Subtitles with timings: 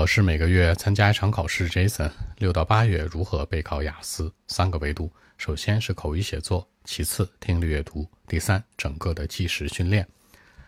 [0.00, 2.10] 我是每个月参加一场考试，Jason。
[2.38, 4.32] 六到八月如何备考雅思？
[4.46, 10.08] 三个维度：首先是口语写作，其次听力阅读，第三整个的计时训练。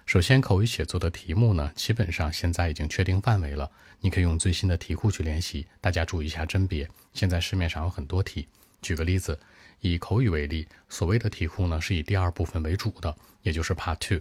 [0.04, 3.70] 首先，口语写作的题目呢，基本上现在已经确定范围了，
[4.02, 5.66] 你可以用最新的题库去练习。
[5.80, 8.46] 大家注意一下甄别，现在市面上有很多题。
[8.82, 9.40] 举个例子，
[9.80, 14.20] 以口语为例，所谓的题库呢，是以第二部分为主的，也就是 Part Two。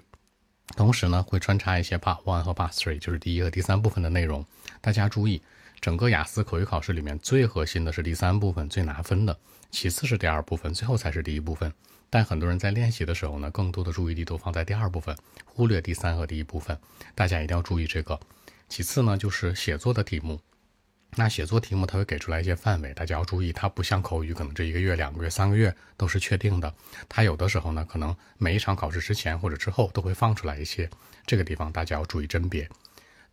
[0.76, 4.46] 同时呢，会穿插一些 Part One 和 Part Three，就是第一和第三部分的内容。
[4.80, 5.42] 大家注意，
[5.80, 9.34] 整个雅思口语考试里面最核心的是第三部分，最拿分的；
[9.70, 11.72] 其次是第二部分，最后才是第一部分。
[12.10, 15.16] 但很多人在练习的时候呢，更多的注意力都放在第二部分，
[15.46, 16.78] 忽略第三和第一部分。
[17.16, 18.20] 大家一定要注意这个。
[18.68, 20.40] 其次呢，就是写作的题目。
[21.16, 26.74] 那写作题目它会给出来一些范围，大家要注意，它不像口语，可能这一个月、两个月、三个月都是确定的。
[27.10, 30.90] 它有的时候呢，可能每一场考试之前或者之后都会放出来一些，
[31.26, 32.70] 这个地方大家要注意甄别。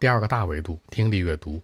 [0.00, 1.62] 第二个大维度，听力阅读。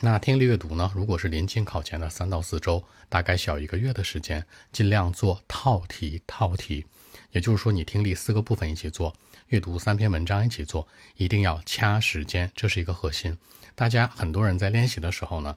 [0.00, 6.84] 那听力阅读呢，如果是临近考前的三到四周，大概小一个月的时间，尽量做套题，套题，
[7.30, 9.14] 也就是说你听力四个部分一起做，
[9.48, 13.38] 阅读三篇文章一起做，一定要掐时间，这是一个核心。
[13.74, 15.56] 大家很多人在练习的时候呢，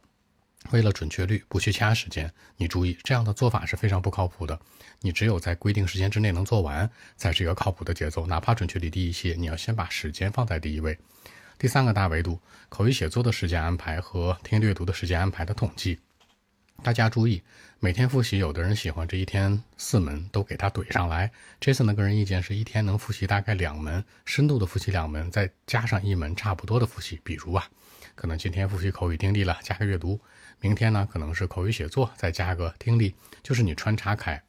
[0.72, 2.34] 为了准确率不去掐时间。
[2.56, 4.58] 你注意，这样的做法是非常不靠谱的。
[5.02, 8.26] 你只有在规定时间之内能做完，才是一个靠谱的节奏。
[8.26, 10.98] 哪怕准确率低一些，你要先把时间放在第一位。
[11.60, 16.00] 第三个大维度，口语写作的时间安排和听阅读的时间安排的统计。
[16.82, 17.44] 大家注意，
[17.82, 21.30] 每天复习，有的人喜欢这一天四门都给他怼上来。
[21.60, 27.68] Jason 的个人意见是一天能复习大概两门，深度的复习两门，再加上一门差不多的复习，比如啊。
[28.16, 30.18] 可能今天复习口语听力了，加个阅读；
[30.62, 34.42] 明天呢，可能是口语写作，再加个听力，就是你穿插开。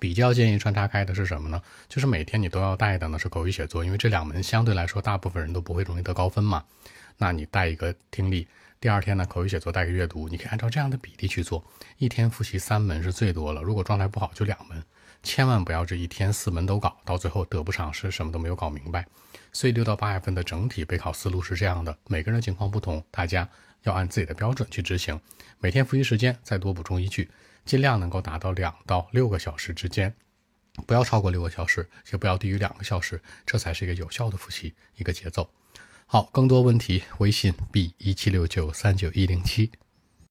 [0.00, 1.62] 比较建议穿插开的是什么呢？
[1.88, 6.64] 就是每天你都要带的呢是口语写作，因为这两门相对来说大部分人都不会容易得高分嘛。
[7.18, 8.48] 那你带一个听力，
[8.80, 11.64] 第二天呢口语写作带个阅读，你可以按照这样的比例去做。
[11.98, 14.82] 一天复习三门是最多了，如果状态不好就两门。
[15.26, 19.04] 千万不要这一天四门都搞，到最后得不偿失，什么都没有搞明白。
[19.52, 23.48] 所以六到八月份的整体备考思路是这样的：每个人情况不同，大家
[23.82, 25.20] 要按自己的标准去执行。
[25.58, 27.28] 每天复习时间再多补充一句，
[27.64, 30.14] 尽量能够达到两到六个小时之间，
[30.86, 35.50] 不要超过六个小时，也不要低于两个小时，这才是一个有效的复习一个节奏。
[36.06, 39.72] 好，更多问题微信 b 一七六九三九一零七。